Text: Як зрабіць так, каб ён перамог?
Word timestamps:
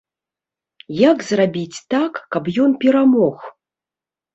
Як 1.01 1.17
зрабіць 1.29 1.83
так, 1.97 2.13
каб 2.35 2.43
ён 2.67 2.71
перамог? 2.87 3.35